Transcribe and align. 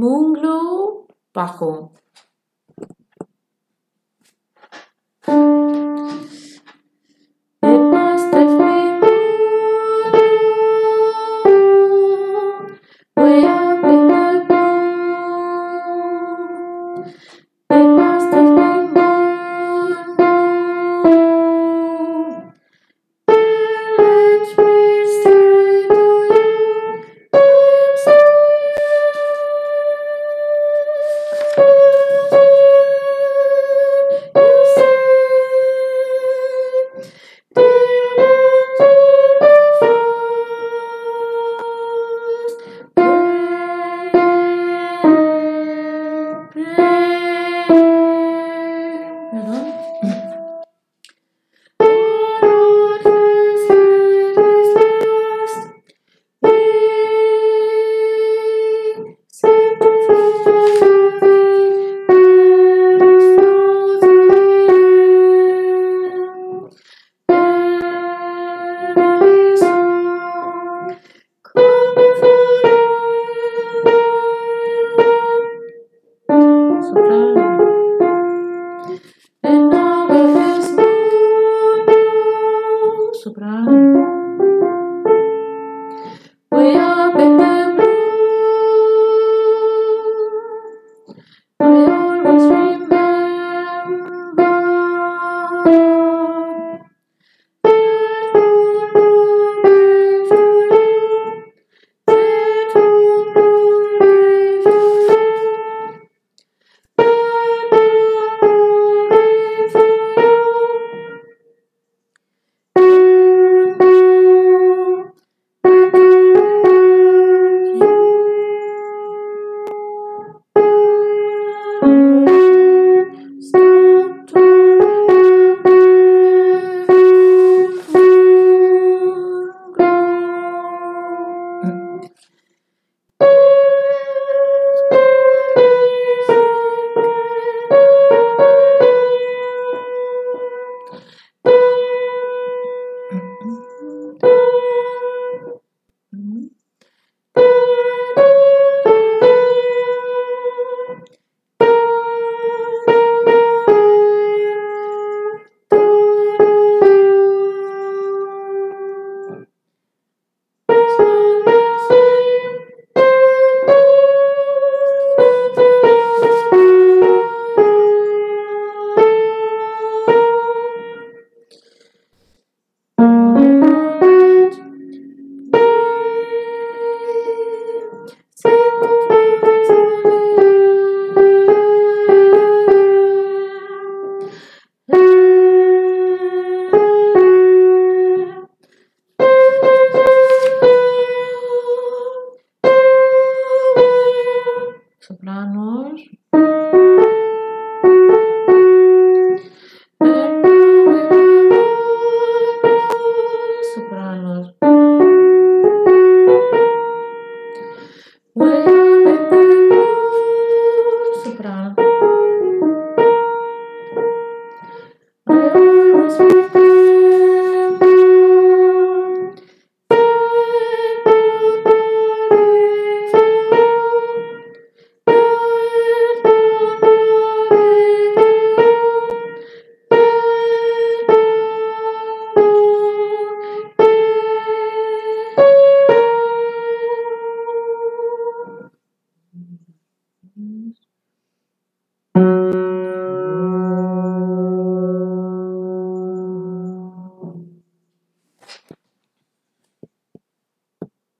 Muslo 0.00 1.08
bajo. 1.34 1.92
We 86.50 86.87